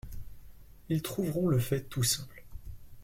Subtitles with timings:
[0.89, 2.43] Ils trouveront le fait tout simple.